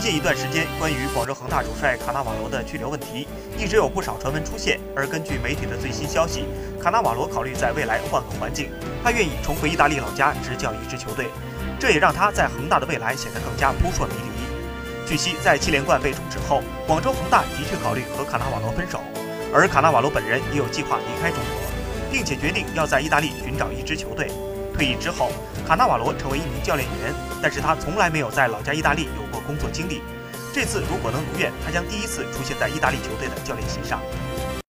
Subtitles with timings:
[0.00, 3.26] 最近一段时间，关于广州恒大主帅卡纳瓦罗的去留问题，
[3.58, 4.78] 一直有不少传闻出现。
[4.94, 6.44] 而根据媒体的最新消息，
[6.80, 8.70] 卡纳瓦罗考虑在未来换个环境，
[9.02, 11.26] 他愿意重回意大利老家执教一支球队，
[11.80, 15.04] 这也让他在恒大的未来显得更加扑朔迷离。
[15.04, 19.00] 据悉，在七连冠被终止后，广州恒大的确考虑和卡纳瓦罗分手，
[19.52, 24.30] 而卡纳瓦罗本人也有计划离开中国，并且决定要在意大利寻找一支球队。
[24.78, 25.32] 退役之后，
[25.66, 30.02] 卡纳瓦罗成为一名教练员，但是他从来没有在老家意大利有过工作经历。
[30.54, 34.00] 这次如果能如愿，他将第一次出现在意大利球队的教练席上。